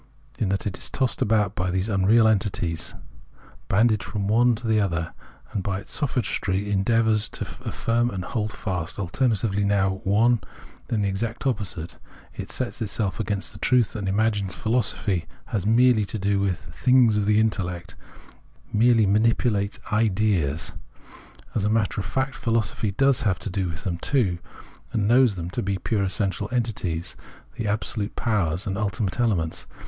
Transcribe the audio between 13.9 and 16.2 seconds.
and imagines philosophy has merely to